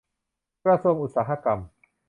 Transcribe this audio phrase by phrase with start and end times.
[0.63, 1.59] กระทรวงอุตสาหกรรม